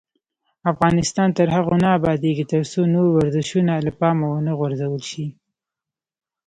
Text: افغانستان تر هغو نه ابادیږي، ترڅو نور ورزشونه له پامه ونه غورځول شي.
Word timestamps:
افغانستان 0.71 1.29
تر 1.37 1.47
هغو 1.55 1.75
نه 1.83 1.89
ابادیږي، 1.97 2.45
ترڅو 2.53 2.81
نور 2.93 3.07
ورزشونه 3.11 3.71
له 3.85 3.91
پامه 3.99 4.25
ونه 4.29 4.51
غورځول 4.59 5.01
شي. 5.11 5.25